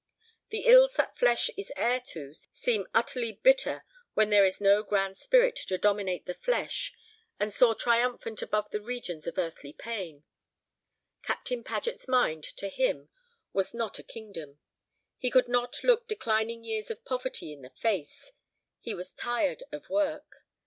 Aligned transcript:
The 0.49 0.61
ills 0.65 0.95
that 0.95 1.15
flesh 1.15 1.51
is 1.55 1.71
heir 1.75 1.99
to 2.07 2.33
seem 2.33 2.87
utterly 2.91 3.33
bitter 3.33 3.85
when 4.15 4.31
there 4.31 4.43
is 4.43 4.59
no 4.59 4.81
grand 4.81 5.19
spirit 5.19 5.55
to 5.67 5.77
dominate 5.77 6.25
the 6.25 6.33
flesh, 6.33 6.91
and 7.39 7.53
soar 7.53 7.75
triumphant 7.75 8.41
above 8.41 8.71
the 8.71 8.81
regions 8.81 9.27
of 9.27 9.37
earthly 9.37 9.73
pain. 9.73 10.23
Captain 11.21 11.63
Paget's 11.63 12.07
mind, 12.07 12.43
to 12.45 12.67
him, 12.67 13.09
was 13.53 13.75
not 13.75 13.99
a 13.99 14.03
kingdom. 14.03 14.57
He 15.19 15.29
could 15.29 15.47
not 15.47 15.83
look 15.83 16.07
declining 16.07 16.63
years 16.63 16.89
of 16.89 17.05
poverty 17.05 17.53
in 17.53 17.61
the 17.61 17.69
face; 17.69 18.31
he 18.79 18.95
was 18.95 19.13
tired 19.13 19.61
of 19.71 19.87
work. 19.87 20.43